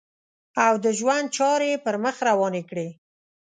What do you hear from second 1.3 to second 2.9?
چارې یې پر مخ روانې کړې.